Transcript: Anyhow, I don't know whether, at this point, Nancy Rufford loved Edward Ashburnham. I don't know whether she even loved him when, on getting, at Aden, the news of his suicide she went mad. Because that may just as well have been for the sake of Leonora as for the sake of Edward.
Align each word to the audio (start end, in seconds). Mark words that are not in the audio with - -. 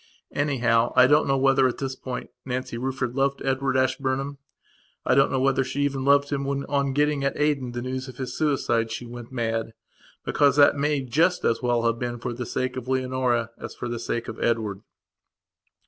Anyhow, 0.33 0.93
I 0.95 1.05
don't 1.05 1.27
know 1.27 1.37
whether, 1.37 1.67
at 1.67 1.77
this 1.77 1.95
point, 1.95 2.31
Nancy 2.43 2.75
Rufford 2.75 3.13
loved 3.13 3.39
Edward 3.45 3.77
Ashburnham. 3.77 4.39
I 5.05 5.13
don't 5.13 5.31
know 5.31 5.39
whether 5.39 5.63
she 5.63 5.81
even 5.81 6.03
loved 6.03 6.31
him 6.31 6.43
when, 6.43 6.65
on 6.65 6.93
getting, 6.93 7.23
at 7.23 7.37
Aden, 7.39 7.73
the 7.73 7.83
news 7.83 8.07
of 8.07 8.17
his 8.17 8.35
suicide 8.35 8.89
she 8.89 9.05
went 9.05 9.31
mad. 9.31 9.75
Because 10.25 10.55
that 10.55 10.75
may 10.75 11.01
just 11.01 11.45
as 11.45 11.61
well 11.61 11.83
have 11.83 11.99
been 11.99 12.17
for 12.17 12.33
the 12.33 12.47
sake 12.47 12.77
of 12.77 12.87
Leonora 12.87 13.51
as 13.59 13.75
for 13.75 13.87
the 13.87 13.99
sake 13.99 14.27
of 14.27 14.43
Edward. 14.43 14.81